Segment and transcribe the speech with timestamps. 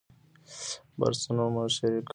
[0.99, 2.09] برسونه مه شریکوئ.